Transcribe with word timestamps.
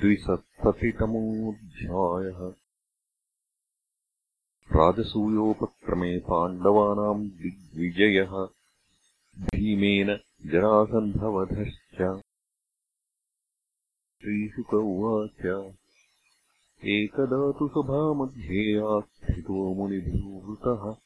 द्विसप्ततितमोऽध्यायः। 0.00 2.54
राजसूयोपक्रमे 4.76 6.18
पाण्डवानाम् 6.18 7.30
दिग्विजयः। 7.30 8.48
भीमेन 9.42 10.20
जरासन्धवधश्च। 10.46 12.22
श्रीशुक 14.22 14.74
उवाच। 14.74 15.72
एकदा 16.84 17.58
तु 17.58 17.68
सभामध्ये 17.68 18.78
आस्थितो 18.78 19.74
मुनिभिर्वृतः 19.74 20.96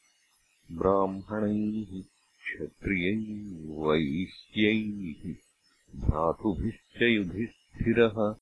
ब्राह्मणैः 0.77 2.03
क्षत्रियैः 2.43 3.87
वैश्यैः 3.87 5.35
भ्रातुभिश्च 5.99 7.01
युधिष्ठिरः 7.01 8.35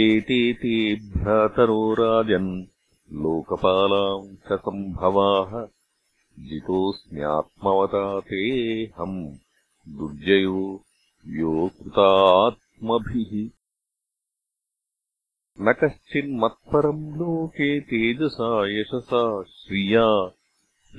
एते 0.03 0.53
ते 0.53 0.95
भ्रातरो 0.95 1.93
राजन् 1.93 2.65
लोकपालाम् 3.21 4.35
च 4.35 4.59
सम्भवाः। 4.65 5.51
जितोऽस्म्यात्मवता 6.49 8.19
तेऽहम् 8.19 9.17
दुर्जयो 9.97 10.61
योकृतात्मभिः 11.27 13.31
न 15.61 15.73
कश्चिन्मत्परम् 15.73 17.17
लोके 17.17 17.79
तेजसा 17.79 18.79
यशसा 18.79 19.43
श्रिया 19.43 20.31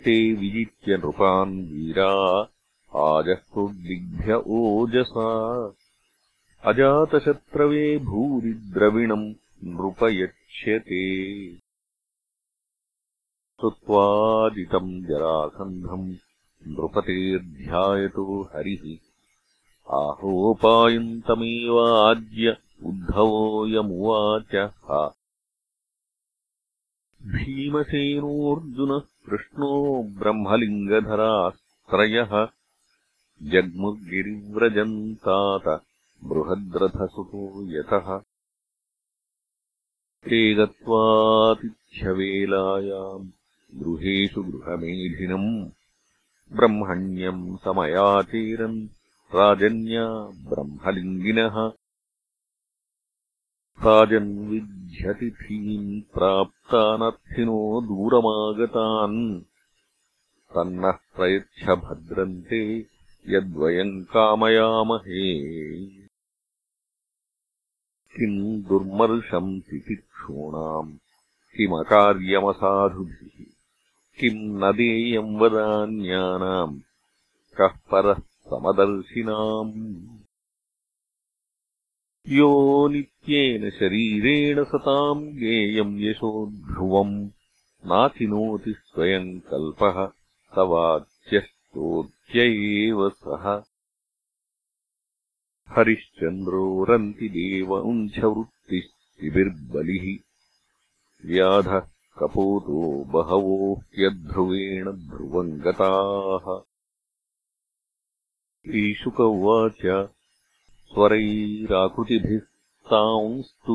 ते 0.05 0.17
विजित्य 0.35 0.97
नृपान् 0.97 1.57
वीरा 1.73 2.13
आजह्रुद्दिग्भ्य 2.97 4.43
ओजसा। 4.47 5.29
अजातशत्रवे 6.65 7.99
भूरिद्रविणम् 7.99 9.35
नृपयक्ष्यते 10.51 11.61
श्रुत्वाजितम् 13.61 15.05
जरासन्धम् 15.05 16.15
नृपतेऽध्यायतो 16.67 18.43
हरिः। 18.43 18.99
आहोपायन्तमेवाज्य 19.95 22.57
उद्धवोऽयमुवाचः 22.85 24.73
भीमसेनोऽर्जुनः 27.23 28.99
कृष्णो 28.99 30.03
ब्रह्मलिङ्गधरास्त्रयः। 30.03 32.49
जग्मुर्गिरिव्रजन्तात 33.43 35.81
बृहद्रथसुतो 36.25 37.43
यतः 37.79 38.21
ते 40.29 40.39
गत्वातिथ्यवेलायाम् 40.55 43.29
गृहेषु 43.83 44.41
गृहमेधिनम् 44.49 45.53
ब्रह्मण्यम् 46.57 47.45
समयाचेरन् 47.65 48.77
राजन्या 49.37 50.05
ब्रह्मलिङ्गिनः 50.49 51.57
राजन्विध्यतिथीन् 53.87 55.89
प्राप्तानर्थिनो 56.15 57.59
दूरमागतान् 57.89 59.21
तन्नः 60.55 60.99
प्रयच्छ 61.17 61.65
भद्रन्ते 61.87 62.63
यद्वयम् 63.35 63.97
कामयामहे 64.13 65.25
किम् 68.21 68.63
दुर्मर्षम् 68.63 69.61
तितिक्षूणाम्? 69.61 70.93
किमकार्यमसाधुभिः? 71.57 73.45
किम् 74.21 74.61
न 74.61 74.73
देयम् 74.73 75.41
वदान्यानाम्? 75.41 76.81
कः 77.57 77.69
परः 77.69 78.15
समदर्शिनाम्? 78.21 79.73
यो 82.29 82.89
नित्येन 82.89 83.71
शरीरेण 83.71 84.65
सताम् 84.65 85.29
गेयम् 85.29 86.01
यशो 86.01 86.47
ध्रुवम् 86.47 87.29
नाचिनोति 87.87 88.75
स्वयम् 88.87 89.41
कल्पः 89.41 90.07
स 90.55 90.59
वाच्यस्तोत्य 90.59 92.41
एव 92.43 93.09
सः 93.09 93.70
हरिश्चन्द्रोरन्ति 95.75 97.29
देवंशवृत्तिः 97.29 98.81
शिबिर्बलिः 98.81 100.07
व्याधः 101.29 101.81
कपोतो 102.19 102.81
बहवोऽप्यध्रुवेण 103.13 104.87
ध्रुवम् 104.93 105.61
गताः। 105.61 106.47
ईशुक 108.77 109.21
उवाच 109.21 109.81
स्वरैराकृतिभिः 110.91 112.41
तांस्तु 112.91 113.75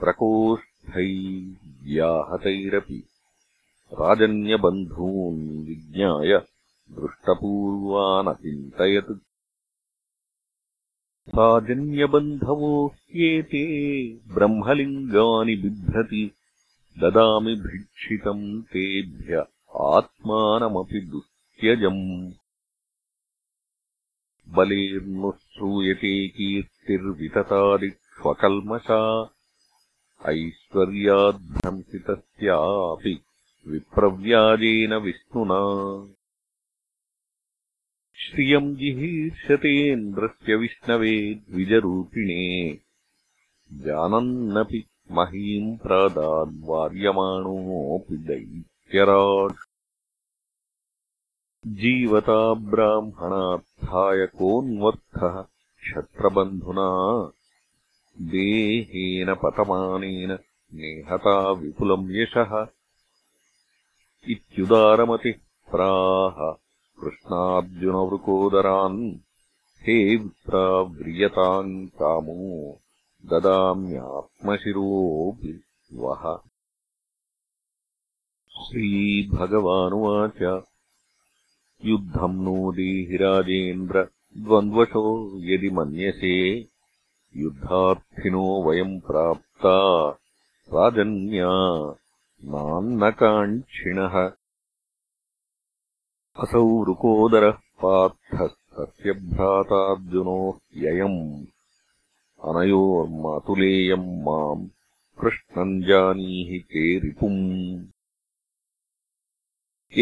प्रकोष्ठैर्व्याहतैरपि 0.00 3.00
राजन्यबन्धून् 3.92 5.42
विज्ञाय 5.68 6.32
दृष्टपूर्वानचिन्तयत् 6.98 9.12
राजन्यबन्धवो 11.38 12.70
ह्येते 12.86 13.64
ब्रह्मलिङ्गानि 14.34 15.54
बिभ्रति 15.56 16.22
ददामि 17.00 17.54
भिक्षितम् 17.66 18.62
तेभ्य 18.72 19.32
आत्मानमपि 19.94 21.00
दुस्त्यजम्। 21.10 22.04
बलेर्नु 24.56 25.28
श्रूयते 25.32 26.12
कीर्तिर्विततादिष्वकल्मषा 26.28 29.02
ऐश्वर्याद्भ्रंसितस्यापि 30.28 33.14
विप्रव्याजेन 33.68 34.94
विष्णुना 34.94 35.60
श्रियम् 38.20 38.76
जिहीर्षतेन्द्रस्य 38.76 40.54
विष्णवे 40.54 41.34
द्विजरूपिणे। 41.34 42.78
जानन्नपि 43.72 44.84
महीम् 45.12 45.78
प्रादाद्वार्यमाणोऽपि 45.78 48.16
दैत्यराट् 48.16 49.56
जीवता 51.66 52.54
ब्राह्मणार्थाय 52.54 54.26
कोऽन्वर्थः 54.26 55.44
क्षत्रबन्धुना। 55.80 57.30
देहेन 58.20 59.34
पतमानेन 59.34 60.38
नेहता 60.74 61.52
विपुलम् 61.52 62.10
यशः। 62.10 62.66
इत्युदारमतिः 64.28 65.70
प्राह 65.70 66.69
कृष्णार्जुनवृकोदरान् 67.30 69.14
हे 69.82 70.16
विप्राव्रियताम् 70.16 71.86
कामो 71.86 72.80
ददाम्यात्मशिरोऽपि 73.26 75.60
वः। 75.92 76.38
श्रीभगवानुवाच। 78.64 80.64
युद्धम् 81.84 82.44
नो 82.44 82.72
देहि 82.72 83.16
राजेन्द्र 83.16 84.08
द्वन्द्वशो 84.38 85.32
यदि 85.34 85.70
मन्यसे। 85.70 86.68
युद्धार्थिनो 87.36 88.62
वयम् 88.62 89.00
प्राप्ता। 89.00 90.18
राजन्या 90.74 91.94
नान्नकाङ्क्षिणः 92.44 94.39
असौ 96.38 96.66
रुकोदरः 96.86 97.56
पार्थः 97.82 98.46
तस्य 98.74 99.12
भ्रातार्जुनो 99.12 100.40
ययम् 100.82 101.18
अनयोर्मातुलेयम् 102.50 104.06
माम् 104.26 104.68
कृष्णम् 105.20 105.82
जानीहि 105.88 106.58
ते 106.70 106.84
रिपुम् 107.04 107.42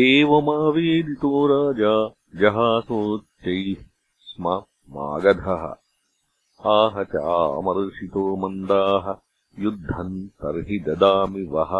एवमावेदितो 0.04 1.32
राजा 1.52 1.94
जहासोच्चैः 2.40 3.82
स्म 4.30 4.54
मागधः 4.96 5.64
आह 6.76 7.02
चामर्षितो 7.14 8.24
मन्दाः 8.42 9.14
युद्धम् 9.64 10.26
तर्हि 10.42 10.78
ददामि 10.88 11.42
वः 11.54 11.72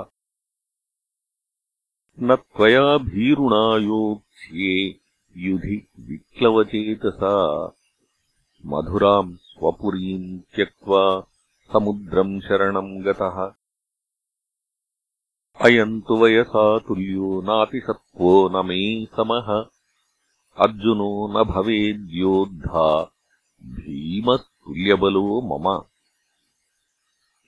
न 2.23 2.37
त्वया 2.37 2.99
भीरुणा 2.99 3.77
योत्स्ये 3.77 5.01
युधि 5.37 5.89
विक्लवचेतसा। 6.01 7.67
मधुराम् 8.67 9.37
स्वपुरीम् 9.37 10.55
त्यक्त्वा 10.55 11.21
समुद्रम् 11.73 12.41
शरणम् 12.41 13.03
गतः। 13.03 13.53
अयम् 15.61 16.03
तु 16.03 16.17
वयसा 16.17 16.79
तुल्यो 16.79 17.43
नातिसत्त्वो 17.43 18.49
न 18.49 18.67
मे 18.67 19.07
समः। 19.07 19.65
अर्जुनो 20.59 21.29
न 21.29 21.45
भवेद्योद्धा। 21.45 23.13
भीमस्तुल्यबलो 23.63 25.41
मम 25.41 25.85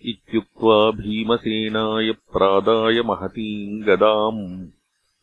इत्युक्त्वा 0.05 0.91
भीमसेनाय 0.91 2.12
प्रादाय 2.12 3.02
महतीम् 3.02 3.82
गदाम् 3.82 4.69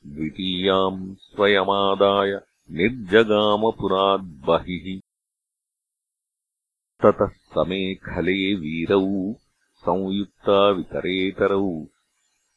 द्वितीयाम् 0.08 1.16
स्वयमादाय 1.16 2.42
निर्जगामपुराद्बहिः। 2.72 5.00
ततः 7.04 7.28
समेखले 7.28 8.56
वीरौ 8.56 9.36
संयुक्तावितरेतरौ 9.76 11.86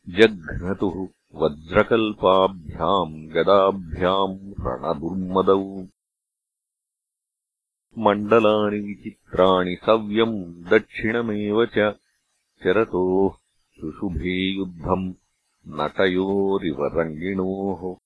जघ्नतुः 0.08 1.08
वज्रकल्पाभ्याम् 1.34 3.28
गदाभ्याम् 3.28 4.54
रणदुर्मदौ। 4.60 5.86
मण्डलानि 7.98 8.80
विचित्राणि 8.80 9.76
सव्यम् 9.86 10.64
दक्षिणमेव 10.64 11.66
च 11.66 11.94
चरतोः 12.64 13.38
शुशुभे 13.80 14.52
युद्धम् 14.52 15.14
नटयोरिव 15.68 16.76
रङ्गिणोः। 16.80 17.96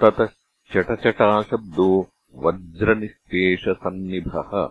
ततश्चटचटाशब्दो 0.00 2.08
वज्रनिःशेषसन्निभः 2.34 4.70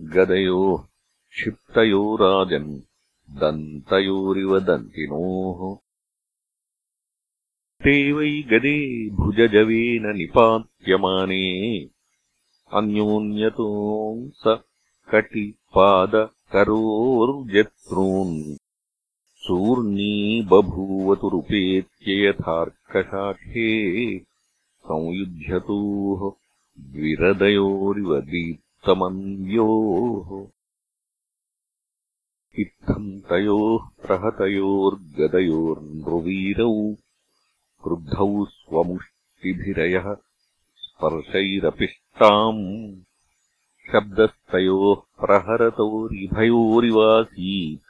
गदयोः 0.00 0.86
क्षिप्तयो 1.30 2.16
राजन् 2.16 2.80
दन्तयोरिव 3.30 4.60
दन्तिनोः। 4.60 5.78
ते 7.84 8.12
वै 8.12 8.42
गदे 8.42 9.10
भुजजवेन 9.10 10.16
निपात्यमाने। 10.16 11.88
अन्योन्यतोऽंस 12.72 14.58
कटिपादकरोर्जत्रून् 15.10 16.39
चूर्णी 19.46 20.42
बभूवतुरुपेत्य 20.42 22.26
यथार्कशाखे 22.26 23.70
संयुध्यतोः 24.84 26.30
द्विरदयोरिव 26.80 28.20
दीप्तमन्योः। 28.20 30.46
इत्थम् 32.58 33.20
तयोः 33.20 34.06
प्रहतयोर्गदयोर्नृवीरौ 34.06 36.94
क्रुद्धौ 37.82 38.44
स्वमुष्टिभिरयः 38.44 40.14
स्पर्शैरपिष्टाम् 40.76 42.64
शब्दस्तयोः 43.92 45.24
प्रहरतोरिभयोरिवासीत्। 45.24 47.82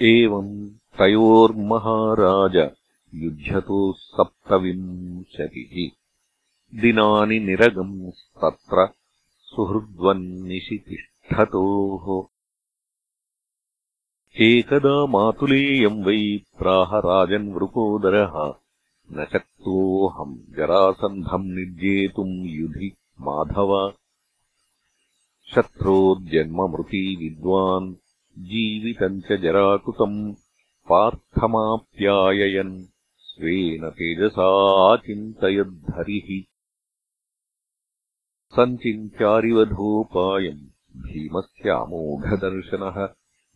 एवम् 0.00 0.70
तयोर्महाराज 0.98 2.70
युध्यतो 3.14 3.92
सप्तविंशतिः 3.92 5.97
दिनानि 6.74 7.40
निरगंस्तत्र 7.40 8.88
सुहृद्वन्निशितिष्ठतोः। 9.40 12.26
एकदा 14.40 15.06
मातुलेयम् 15.06 16.04
वै 16.04 16.40
प्राह 16.58 16.98
राजन्वृकोदरः 16.98 18.54
न 19.12 19.26
शक्तोऽहम् 19.32 20.56
जरासन्धम् 20.56 21.44
निर्जेतुम् 21.44 22.46
युधि 22.46 22.96
माधव। 23.20 23.94
शत्रोर्जन्ममृती 25.54 27.16
विद्वान् 27.16 27.94
जीवितम् 28.38 29.20
च 29.20 29.32
जराकृतम् 29.32 30.34
पार्थमाप्याययन् 30.88 32.84
स्वेन 33.18 33.90
तेजसाचिन्तयद्धरिः 33.90 36.57
सञ्चिन्त्यारिवधोपायम् 38.54 41.02
भीमस्यामोघदर्शनः 41.02 43.08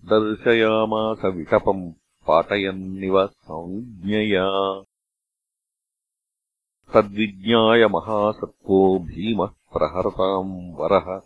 दर्शयामास 0.05 1.25
विटपम् 1.25 1.93
पातयन्निव 2.27 3.27
संज्ञया। 3.27 4.83
तद्विज्ञाय 6.95 7.87
महासत्त्वो 7.87 8.99
भीमः 8.99 9.47
प्रहरताम् 9.47 10.75
वरः। 10.75 11.21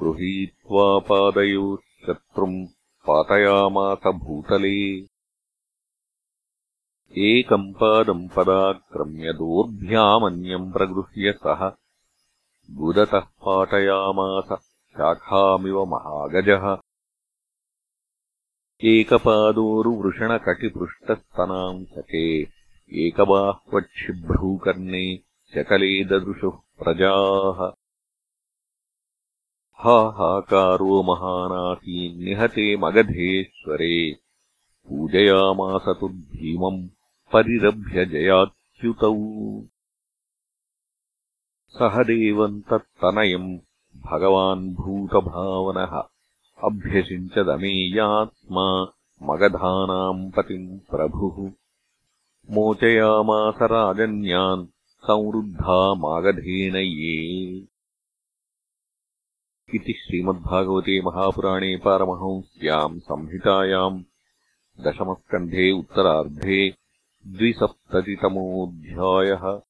गृहीत्वा 0.00 0.98
पादयोः 0.98 1.76
शत्रुम् 1.76 2.66
पातयामास 3.06 4.06
भूतले। 4.06 5.06
एकम् 7.18 7.74
पादम् 7.74 8.28
पदाक्रम्य 8.28 9.32
दोर्भ्यामन्यम् 9.32 10.72
प्रगृह्य 10.72 11.32
सः 11.32 11.72
गुदतः 12.70 13.18
पाटयामास 13.18 14.76
शाखामिव 14.90 15.84
महागजः। 15.84 16.78
एकपादोरुवृषणकटिपृष्टस्तनाम् 18.84 21.84
सके 21.84 22.46
एकबाह्वच्छिभ्रूकर्णे 23.06 25.20
शकले 25.54 26.04
ददृशुः 26.04 26.52
प्रजाः। 26.52 27.72
हाहाकारो 29.74 31.02
महानासीन्निहते 31.02 32.76
मगधेश्वरे। 32.76 34.18
पूजयामास 34.88 35.96
तु 36.00 36.08
भीमम् 36.08 36.88
परिरभ्य 37.32 38.06
जयाच्युतौ 38.06 39.14
सह 41.72 42.02
देवम् 42.02 42.62
तत्तनयम् 42.62 43.58
भगवान् 43.96 44.74
भूतभावनः। 44.74 46.02
अभ्यषिञ्चदमेयात्मा 46.64 48.92
मगधानाम् 49.22 50.32
पतिम् 50.32 50.78
प्रभुः। 50.78 51.52
मोचयामास 52.54 53.54
राजन्यान् 53.62 54.66
संवृद्धा 54.98 55.94
मागधेन 55.94 56.76
ये। 56.76 57.66
इति 59.74 59.92
श्रीमद्भागवते 59.92 61.00
महापुराणे 61.00 61.76
पारमहंस्याम् 61.76 63.00
संहितायाम् 63.00 64.02
दशमस्कन्धे 64.80 65.70
उत्तरार्धे 65.70 66.74
द्विसप्ततितमोऽध्यायः 67.26 69.60